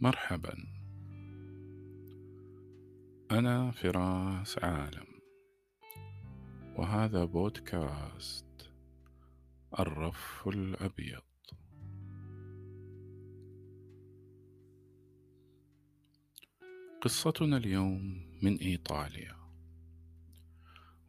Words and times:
مرحبا. 0.00 0.54
أنا 3.30 3.70
فراس 3.70 4.58
عالم. 4.58 5.06
وهذا 6.76 7.24
بودكاست 7.24 8.72
الرف 9.78 10.48
الأبيض. 10.48 11.22
قصتنا 17.00 17.56
اليوم 17.56 18.26
من 18.42 18.56
إيطاليا. 18.56 19.36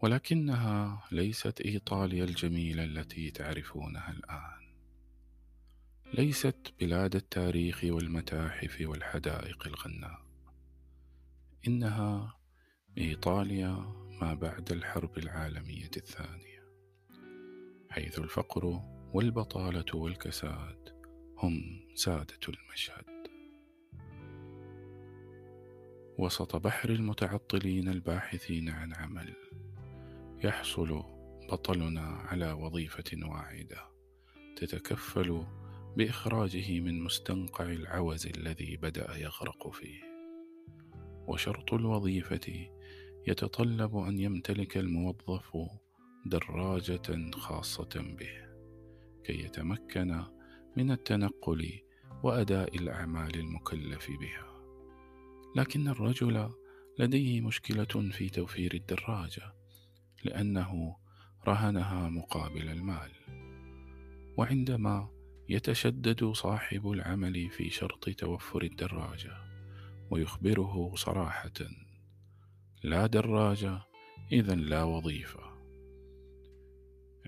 ولكنها 0.02 1.04
ليست 1.12 1.62
إيطاليا 1.62 2.24
الجميلة 2.24 2.84
التي 2.84 3.32
تعرفونها 3.32 4.12
الآن. 4.12 4.59
ليست 6.14 6.74
بلاد 6.80 7.16
التاريخ 7.16 7.84
والمتاحف 7.84 8.78
والحدائق 8.82 9.68
الغناء. 9.68 10.22
إنها 11.68 12.38
إيطاليا 12.98 13.72
ما 14.22 14.34
بعد 14.34 14.72
الحرب 14.72 15.18
العالمية 15.18 15.92
الثانية 15.98 16.64
حيث 17.90 18.20
الفقر 18.20 18.82
والبطالة 19.14 19.96
والكساد 19.96 20.90
هم 21.38 21.80
سادة 21.96 22.40
المشهد. 22.50 23.06
وسط 26.18 26.56
بحر 26.56 26.90
المتعطلين 26.90 27.90
الباحثين 27.90 28.70
عن 28.70 28.94
عمل 28.94 29.36
يحصل 30.44 31.04
بطلنا 31.52 32.02
على 32.02 32.52
وظيفة 32.52 33.30
واعدة 33.30 33.90
تتكفل 34.56 35.59
بإخراجه 36.00 36.80
من 36.80 37.04
مستنقع 37.04 37.64
العوز 37.64 38.28
الذي 38.28 38.78
بدأ 38.78 39.18
يغرق 39.18 39.70
فيه. 39.70 40.02
وشرط 41.28 41.74
الوظيفة 41.74 42.70
يتطلب 43.28 43.98
أن 43.98 44.20
يمتلك 44.20 44.78
الموظف 44.78 45.58
دراجة 46.26 47.32
خاصة 47.32 47.90
به 47.96 48.48
كي 49.24 49.44
يتمكن 49.44 50.24
من 50.78 50.92
التنقل 50.92 51.82
وأداء 52.24 52.76
الأعمال 52.76 53.40
المكلف 53.40 54.12
بها. 54.12 54.48
لكن 55.56 55.88
الرجل 55.88 56.50
لديه 57.00 57.42
مشكلة 57.42 58.10
في 58.12 58.30
توفير 58.30 58.74
الدراجة 58.74 59.54
لأنه 60.24 60.96
رهنها 61.48 62.10
مقابل 62.10 62.70
المال. 62.70 63.12
وعندما 64.38 65.19
يتشدد 65.50 66.26
صاحب 66.26 66.92
العمل 66.92 67.50
في 67.50 67.70
شرط 67.70 68.10
توفر 68.10 68.64
الدراجة 68.64 69.38
ويخبره 70.12 70.96
صراحة 70.96 71.54
لا 72.84 73.08
دراجة 73.08 73.82
إذا 74.32 74.56
لا 74.56 74.84
وظيفة. 74.84 75.44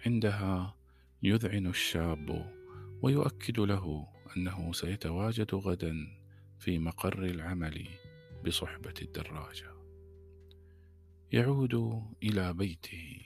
عندها 0.06 0.76
يذعن 1.24 1.68
الشاب 1.68 2.52
ويؤكد 3.02 3.60
له 3.60 4.08
أنه 4.38 4.74
سيتواجد 4.74 5.56
غدا 5.56 5.96
في 6.60 6.80
مقر 6.80 7.24
العمل 7.24 7.88
بصحبة 8.46 8.94
الدراجة. 9.02 9.72
يعود 11.32 12.04
إلى 12.24 12.54
بيته 12.54 13.22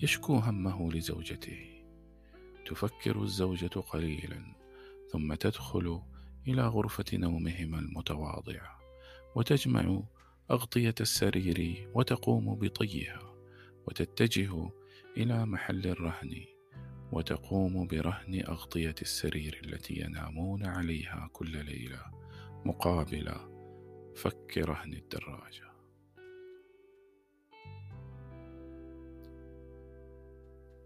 يشكو 0.00 0.36
همه 0.36 0.92
لزوجته. 0.92 1.81
تفكر 2.66 3.22
الزوجة 3.22 3.80
قليلا 3.80 4.42
ثم 5.12 5.34
تدخل 5.34 6.02
إلى 6.48 6.62
غرفة 6.62 7.04
نومهما 7.12 7.78
المتواضعة 7.78 8.78
وتجمع 9.34 10.02
أغطية 10.50 10.94
السرير 11.00 11.88
وتقوم 11.94 12.54
بطيها 12.54 13.34
وتتجه 13.86 14.70
إلى 15.16 15.46
محل 15.46 15.86
الرهن 15.86 16.44
وتقوم 17.12 17.86
برهن 17.86 18.44
أغطية 18.48 18.94
السرير 19.02 19.60
التي 19.64 20.00
ينامون 20.00 20.66
عليها 20.66 21.28
كل 21.32 21.64
ليلة 21.64 22.02
مقابل 22.64 23.34
فك 24.14 24.58
رهن 24.58 24.92
الدراجة. 24.92 25.72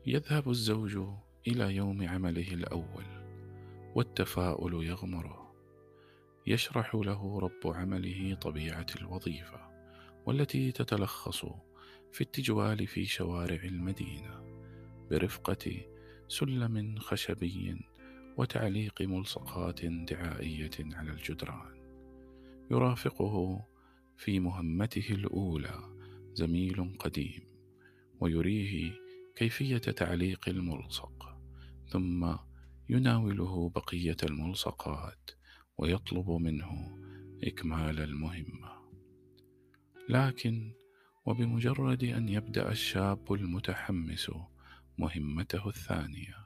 يذهب 0.06 0.50
الزوج 0.50 0.98
إلى 1.46 1.76
يوم 1.76 2.08
عمله 2.08 2.54
الأول 2.54 3.04
والتفاؤل 3.94 4.86
يغمره 4.86 5.54
يشرح 6.46 6.94
له 6.94 7.38
رب 7.38 7.72
عمله 7.72 8.34
طبيعة 8.34 8.86
الوظيفة 9.00 9.60
والتي 10.26 10.72
تتلخص 10.72 11.46
في 12.12 12.20
التجوال 12.20 12.86
في 12.86 13.04
شوارع 13.04 13.62
المدينة 13.64 14.44
برفقة 15.10 15.86
سلم 16.28 16.98
خشبي 16.98 17.76
وتعليق 18.36 19.02
ملصقات 19.02 19.84
دعائية 19.84 20.70
على 20.80 21.10
الجدران. 21.10 21.76
يرافقه 22.70 23.64
في 24.16 24.40
مهمته 24.40 25.06
الأولى 25.10 25.80
زميل 26.34 26.96
قديم 26.98 27.42
ويريه 28.20 28.92
كيفية 29.36 29.78
تعليق 29.78 30.48
الملصق. 30.48 31.35
ثم 31.88 32.36
يناوله 32.88 33.68
بقية 33.68 34.16
الملصقات 34.22 35.30
ويطلب 35.78 36.30
منه 36.30 36.98
إكمال 37.44 38.00
المهمة. 38.00 38.76
لكن 40.08 40.72
وبمجرد 41.26 42.04
أن 42.04 42.28
يبدأ 42.28 42.72
الشاب 42.72 43.32
المتحمس 43.32 44.30
مهمته 44.98 45.68
الثانية 45.68 46.36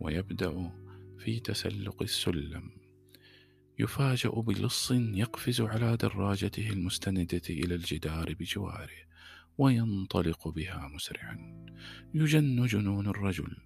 ويبدأ 0.00 0.70
في 1.18 1.40
تسلق 1.40 2.02
السلم 2.02 2.70
يفاجأ 3.78 4.28
بلص 4.28 4.90
يقفز 4.90 5.60
على 5.60 5.96
دراجته 5.96 6.70
المستندة 6.70 7.42
إلى 7.50 7.74
الجدار 7.74 8.34
بجواره 8.34 9.04
وينطلق 9.58 10.48
بها 10.48 10.88
مسرعا. 10.94 11.66
يجن 12.14 12.66
جنون 12.66 13.06
الرجل 13.06 13.56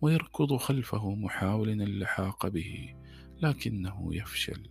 ويركض 0.00 0.56
خلفه 0.56 1.14
محاولا 1.14 1.72
اللحاق 1.72 2.48
به 2.48 2.94
لكنه 3.42 4.14
يفشل. 4.14 4.68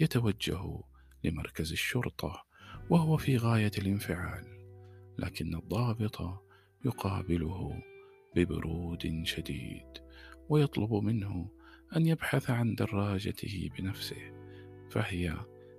يتوجه 0.00 0.80
لمركز 1.24 1.72
الشرطة 1.72 2.44
وهو 2.90 3.16
في 3.16 3.36
غاية 3.36 3.70
الانفعال 3.78 4.44
لكن 5.18 5.54
الضابط 5.54 6.44
يقابله 6.84 7.82
ببرود 8.36 9.22
شديد 9.24 9.86
ويطلب 10.48 10.92
منه 10.92 11.50
أن 11.96 12.06
يبحث 12.06 12.50
عن 12.50 12.74
دراجته 12.74 13.70
بنفسه 13.78 14.32
فهي 14.90 15.36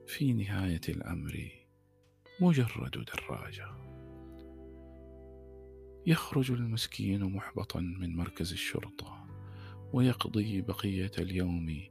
في 0.07 0.33
نهاية 0.33 0.81
الأمر 0.89 1.49
مجرد 2.41 3.05
دراجة. 3.05 3.90
يخرج 6.05 6.51
المسكين 6.51 7.23
محبطا 7.23 7.79
من 7.79 8.15
مركز 8.15 8.51
الشرطة 8.51 9.27
ويقضي 9.93 10.61
بقية 10.61 11.11
اليوم 11.17 11.83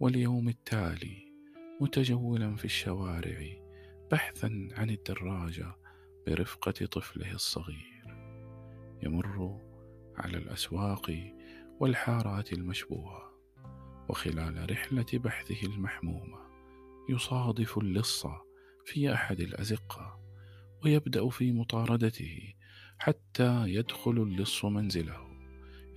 واليوم 0.00 0.48
التالي 0.48 1.32
متجولا 1.80 2.56
في 2.56 2.64
الشوارع 2.64 3.46
بحثا 4.10 4.68
عن 4.72 4.90
الدراجة 4.90 5.76
برفقة 6.26 6.86
طفله 6.86 7.32
الصغير. 7.32 8.16
يمر 9.02 9.60
على 10.16 10.38
الأسواق 10.38 11.32
والحارات 11.80 12.52
المشبوهة 12.52 13.32
وخلال 14.08 14.70
رحلة 14.70 15.06
بحثه 15.14 15.66
المحمومة 15.66 16.38
يصادف 17.08 17.78
اللص 17.78 18.26
في 18.84 19.12
أحد 19.14 19.40
الأزقة 19.40 20.20
ويبدأ 20.84 21.28
في 21.28 21.52
مطاردته 21.52 22.54
حتى 23.02 23.64
يدخل 23.66 24.10
اللص 24.10 24.64
منزله. 24.64 25.16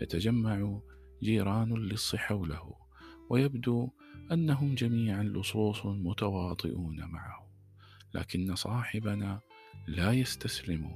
يتجمع 0.02 0.80
جيران 1.24 1.72
اللص 1.72 2.16
حوله 2.16 2.76
ويبدو 3.30 3.90
أنهم 4.32 4.76
جميعا 4.76 5.24
لصوص 5.24 5.86
متواطئون 5.86 7.06
معه. 7.06 7.50
لكن 8.14 8.56
صاحبنا 8.56 9.42
لا 9.88 10.12
يستسلم 10.12 10.92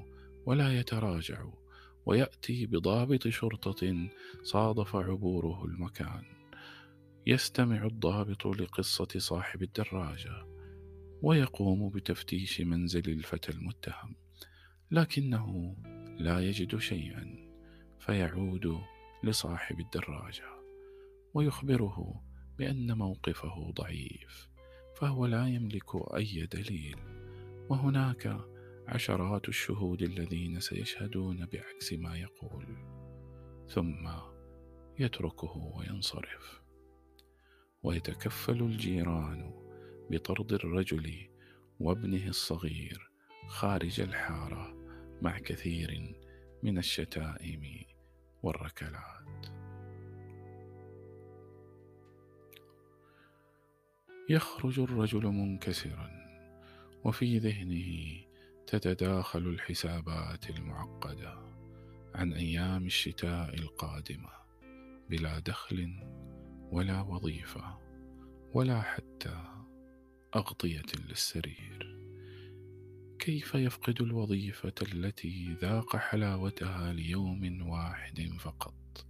ولا 0.46 0.80
يتراجع 0.80 1.46
ويأتي 2.06 2.66
بضابط 2.66 3.28
شرطة 3.28 4.10
صادف 4.44 4.96
عبوره 4.96 5.66
المكان. 5.66 6.24
يستمع 7.28 7.86
الضابط 7.86 8.48
لقصة 8.48 9.10
صاحب 9.18 9.64
الدراجة 9.64 10.46
ويقوم 11.22 11.90
بتفتيش 11.90 12.62
منزل 12.62 13.10
الفتى 13.10 13.52
المتهم. 13.52 14.16
لكنه 14.92 15.76
لا 16.20 16.40
يجد 16.40 16.78
شيئا 16.78 17.50
فيعود 18.00 18.82
لصاحب 19.24 19.80
الدراجة 19.80 20.50
ويخبره 21.34 22.22
بأن 22.58 22.98
موقفه 22.98 23.72
ضعيف 23.72 24.50
فهو 24.96 25.26
لا 25.26 25.48
يملك 25.48 26.16
أي 26.16 26.46
دليل. 26.46 26.96
وهناك 27.70 28.38
عشرات 28.88 29.50
الشهود 29.50 30.02
الذين 30.02 30.60
سيشهدون 30.60 31.46
بعكس 31.46 31.94
ما 31.94 32.18
يقول. 32.18 32.66
ثم 33.68 34.10
يتركه 35.00 35.58
وينصرف. 35.78 36.62
ويتكفل 37.84 38.62
الجيران 38.62 39.54
بطرد 40.12 40.54
الرجل 40.54 41.30
وابنه 41.80 42.28
الصغير 42.28 43.12
خارج 43.48 44.02
الحارة 44.02 44.79
مع 45.22 45.40
كثير 45.40 46.16
من 46.64 46.78
الشتائم 46.78 47.86
والركلات. 48.44 49.46
يخرج 54.30 54.80
الرجل 54.80 55.26
منكسرا 55.28 56.10
وفي 57.04 57.38
ذهنه 57.38 58.22
تتداخل 58.68 59.40
الحسابات 59.40 60.50
المعقدة 60.50 61.50
عن 62.16 62.34
أيام 62.34 62.86
الشتاء 62.86 63.56
القادمة 63.56 64.30
بلا 65.10 65.40
دخل 65.40 66.04
ولا 66.72 67.02
وظيفة 67.02 67.78
ولا 68.54 68.82
حتى 68.82 69.44
أغطية 70.36 70.86
للسرير. 71.10 71.89
كيف 73.20 73.56
يفقد 73.56 74.02
الوظيفة 74.02 74.74
التي 74.82 75.54
ذاق 75.62 75.96
حلاوتها 75.96 76.94
ليوم 76.94 77.70
واحد 77.70 78.30
فقط؟ 78.40 79.06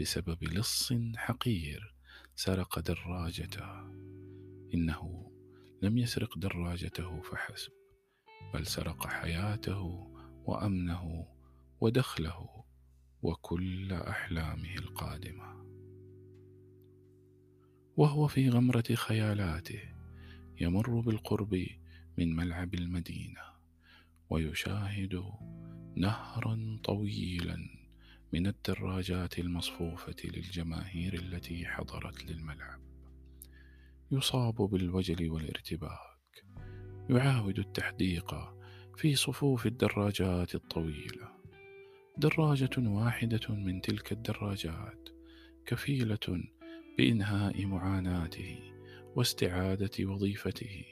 بسبب 0.00 0.44
لص 0.44 0.92
حقير 1.16 1.94
سرق 2.34 2.78
دراجته. 2.78 3.80
إنه 4.74 5.32
لم 5.82 5.98
يسرق 5.98 6.38
دراجته 6.38 7.20
فحسب 7.20 7.72
بل 8.54 8.66
سرق 8.66 9.06
حياته 9.06 10.10
وأمنه 10.44 11.26
ودخله 11.80 12.64
وكل 13.22 13.92
أحلامه 13.92 14.74
القادمة. 14.74 15.64
وهو 17.96 18.26
في 18.26 18.48
غمرة 18.48 18.94
خيالاته 18.94 19.82
يمر 20.60 21.00
بالقرب 21.00 21.66
من 22.18 22.36
ملعب 22.36 22.74
المدينة 22.74 23.40
ويشاهد 24.30 25.22
نهرا 25.96 26.78
طويلا 26.84 27.56
من 28.32 28.46
الدراجات 28.46 29.38
المصفوفة 29.38 30.16
للجماهير 30.24 31.14
التي 31.14 31.66
حضرت 31.66 32.24
للملعب. 32.24 32.80
يصاب 34.10 34.54
بالوجل 34.54 35.30
والارتباك. 35.30 36.44
يعاود 37.10 37.58
التحديق 37.58 38.34
في 38.96 39.14
صفوف 39.14 39.66
الدراجات 39.66 40.54
الطويلة. 40.54 41.28
دراجة 42.18 42.78
واحدة 42.78 43.54
من 43.54 43.80
تلك 43.80 44.12
الدراجات 44.12 45.08
كفيلة 45.66 46.44
بإنهاء 46.98 47.66
معاناته 47.66 48.58
واستعادة 49.16 49.90
وظيفته 50.00 50.84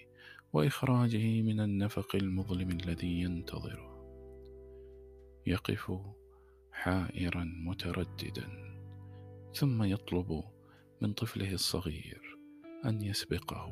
وإخراجه 0.53 1.43
من 1.43 1.61
النفق 1.61 2.17
المظلم 2.17 2.71
الذي 2.71 3.21
ينتظره. 3.21 3.91
يقف 5.47 5.93
حائرا 6.73 7.45
مترددا 7.45 8.49
ثم 9.55 9.83
يطلب 9.83 10.43
من 11.03 11.13
طفله 11.13 11.53
الصغير 11.53 12.39
أن 12.85 13.03
يسبقه 13.03 13.71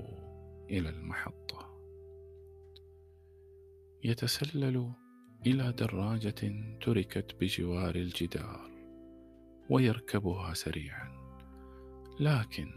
إلى 0.70 0.88
المحطة. 0.88 1.78
يتسلل 4.04 4.92
إلى 5.46 5.72
دراجة 5.72 6.52
تركت 6.80 7.36
بجوار 7.40 7.94
الجدار 7.94 8.70
ويركبها 9.70 10.54
سريعا 10.54 11.18
لكن 12.20 12.70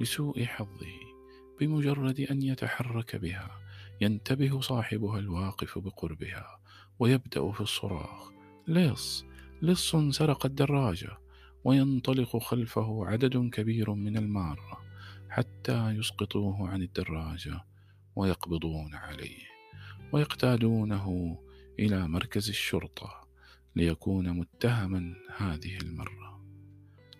لسوء 0.00 0.44
حظه 0.44 1.13
بمجرد 1.60 2.20
أن 2.20 2.42
يتحرك 2.42 3.16
بها 3.16 3.60
ينتبه 4.00 4.60
صاحبها 4.60 5.18
الواقف 5.18 5.78
بقربها 5.78 6.60
ويبدأ 6.98 7.52
في 7.52 7.60
الصراخ. 7.60 8.30
لص 8.68 9.24
لص 9.62 9.96
سرق 9.96 10.46
الدراجة 10.46 11.18
وينطلق 11.64 12.36
خلفه 12.36 13.06
عدد 13.06 13.50
كبير 13.52 13.94
من 13.94 14.16
المارة 14.16 14.84
حتى 15.30 15.90
يسقطوه 15.90 16.68
عن 16.68 16.82
الدراجة 16.82 17.64
ويقبضون 18.16 18.94
عليه 18.94 19.44
ويقتادونه 20.12 21.38
إلى 21.78 22.08
مركز 22.08 22.48
الشرطة 22.48 23.28
ليكون 23.76 24.30
متهما 24.30 25.14
هذه 25.36 25.76
المرة. 25.76 26.44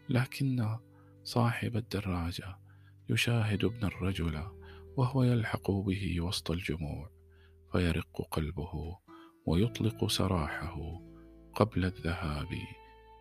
لكن 0.09 0.77
صاحب 1.25 1.77
الدراجة 1.77 2.64
يشاهد 3.09 3.65
ابن 3.65 3.85
الرجل 3.85 4.43
وهو 4.97 5.23
يلحق 5.23 5.71
به 5.71 6.21
وسط 6.21 6.51
الجموع 6.51 7.11
فيرق 7.73 8.29
قلبه 8.31 8.99
ويطلق 9.47 10.07
سراحه 10.07 11.01
قبل 11.55 11.85
الذهاب 11.85 12.49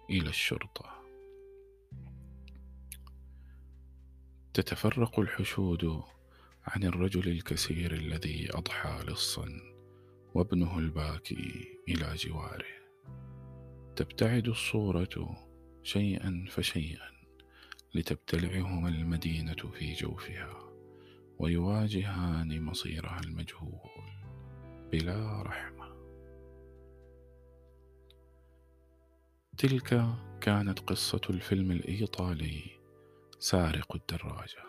إلى 0.09 0.29
الشرطة. 0.29 1.03
تتفرق 4.53 5.19
الحشود 5.19 6.03
عن 6.63 6.83
الرجل 6.83 7.29
الكثير 7.29 7.93
الذي 7.93 8.47
أضحى 8.51 9.03
لصا 9.07 9.47
وابنه 10.33 10.79
الباكي 10.79 11.77
إلى 11.89 12.15
جواره. 12.15 12.73
تبتعد 13.95 14.47
الصورة 14.47 15.45
شيئا 15.83 16.45
فشيئا. 16.49 17.22
لتبتلعهما 17.93 18.89
المدينة 18.89 19.71
في 19.73 19.93
جوفها 19.93 20.59
ويواجهان 21.39 22.61
مصيرها 22.61 23.19
المجهول 23.19 23.89
بلا 24.91 25.41
رحمة. 25.41 25.93
تلك 29.57 30.05
كانت 30.41 30.79
قصة 30.79 31.21
الفيلم 31.29 31.71
الإيطالي 31.71 32.61
سارق 33.39 33.95
الدراجة 33.95 34.63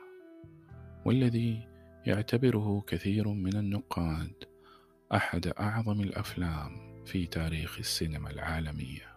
والذي 1.04 1.68
يعتبره 2.06 2.84
كثير 2.86 3.28
من 3.28 3.56
النقاد 3.56 4.44
أحد 5.14 5.46
أعظم 5.46 6.00
الأفلام 6.00 7.04
في 7.04 7.26
تاريخ 7.26 7.78
السينما 7.78 8.30
العالمية. 8.30 9.13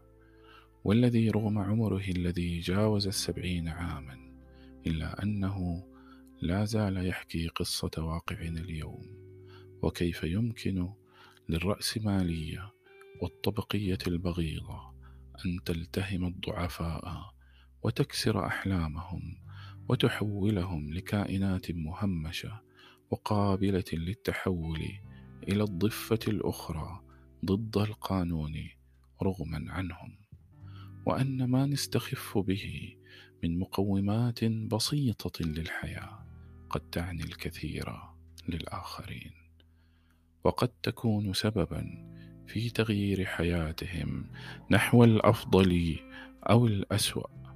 والذي 0.87 1.29
رغم 1.29 1.57
عمره 1.57 2.03
الذي 2.09 2.59
جاوز 2.59 3.07
السبعين 3.07 3.67
عاما 3.67 4.17
إلا 4.87 5.23
أنه 5.23 5.87
لا 6.41 6.65
زال 6.65 7.07
يحكي 7.07 7.47
قصة 7.47 7.91
واقعنا 7.97 8.59
اليوم 8.59 9.05
وكيف 9.81 10.23
يمكن 10.23 10.89
للرأسمالية 11.49 12.71
والطبقية 13.21 13.97
البغيضة 14.07 14.93
أن 15.45 15.63
تلتهم 15.65 16.25
الضعفاء 16.25 17.33
وتكسر 17.83 18.45
أحلامهم 18.45 19.37
وتحولهم 19.89 20.93
لكائنات 20.93 21.71
مهمشة 21.71 22.61
وقابلة 23.11 23.85
للتحول 23.93 24.81
إلى 25.43 25.63
الضفة 25.63 26.19
الأخرى 26.27 27.01
ضد 27.45 27.77
القانون 27.77 28.69
رغما 29.23 29.65
عنهم. 29.71 30.26
وأن 31.07 31.43
ما 31.43 31.65
نستخف 31.65 32.37
به 32.37 32.95
من 33.43 33.59
مقومات 33.59 34.43
بسيطة 34.43 35.45
للحياة 35.45 36.25
قد 36.69 36.81
تعني 36.81 37.23
الكثير 37.23 37.93
للآخرين 38.49 39.31
وقد 40.43 40.67
تكون 40.83 41.33
سببا 41.33 42.07
في 42.47 42.69
تغيير 42.69 43.25
حياتهم 43.25 44.31
نحو 44.71 45.03
الأفضل 45.03 45.99
أو 46.49 46.67
الأسوأ. 46.67 47.55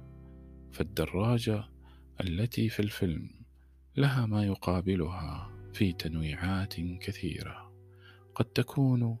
فالدراجة 0.72 1.64
التي 2.20 2.68
في 2.68 2.80
الفيلم 2.80 3.30
لها 3.96 4.26
ما 4.26 4.44
يقابلها 4.44 5.50
في 5.72 5.92
تنويعات 5.92 6.74
كثيرة 6.80 7.72
قد 8.34 8.44
تكون 8.44 9.18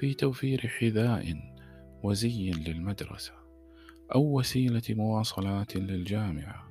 في 0.00 0.14
توفير 0.14 0.68
حذاء 0.68 1.54
وزي 2.02 2.50
للمدرسة. 2.50 3.47
أو 4.14 4.38
وسيلة 4.38 4.82
مواصلات 4.90 5.76
للجامعة 5.76 6.68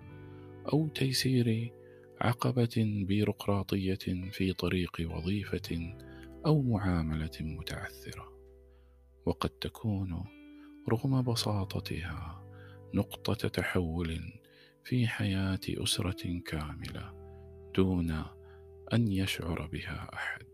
أو 0.74 0.88
تيسير 0.88 1.74
عقبة 2.22 3.04
بيروقراطية 3.08 4.30
في 4.32 4.54
طريق 4.54 4.98
وظيفة 5.02 5.96
أو 6.46 6.62
معاملة 6.62 7.32
متعثرة. 7.42 8.38
وقد 9.26 9.50
تكون 9.50 10.24
رغم 10.90 11.22
بساطتها 11.22 12.44
نقطة 12.94 13.48
تحول 13.48 14.20
في 14.84 15.08
حياة 15.08 15.60
أسرة 15.70 16.42
كاملة 16.46 17.14
دون 17.76 18.12
أن 18.94 19.08
يشعر 19.08 19.68
بها 19.68 20.10
أحد. 20.14 20.48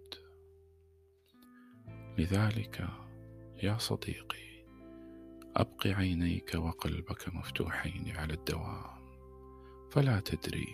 لذلك 2.17 2.87
يا 3.63 3.77
صديقي 3.77 4.52
أبق 5.55 5.88
عينيك 5.88 6.55
وقلبك 6.55 7.36
مفتوحين 7.36 8.17
على 8.17 8.33
الدوام. 8.33 9.03
فلا 9.91 10.19
تدري 10.19 10.67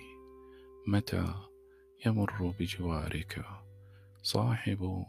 متى 0.88 1.34
يمر 2.06 2.56
بجوارك 2.60 3.46
صاحب 4.22 5.06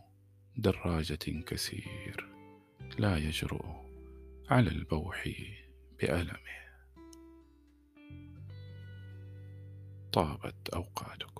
دراجة 0.57 1.43
كسير 1.47 2.29
لا 2.99 3.17
يجرؤ 3.17 3.67
على 4.49 4.71
البوح 4.71 5.29
بألمه. 5.99 6.61
طابت 10.13 10.69
أوقاتكم. 10.69 11.40